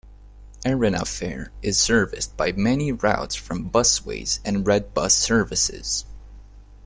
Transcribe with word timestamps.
Erina 0.65 1.05
Fair 1.07 1.51
is 1.61 1.79
serviced 1.79 2.35
by 2.35 2.51
many 2.53 2.91
routes 2.91 3.35
from 3.35 3.69
Busways 3.69 4.39
and 4.43 4.65
Red 4.65 4.95
Bus 4.95 5.13
Services. 5.13 6.05